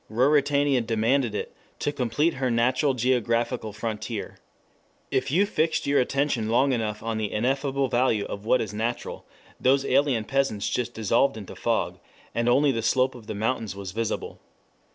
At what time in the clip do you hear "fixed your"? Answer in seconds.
5.45-5.99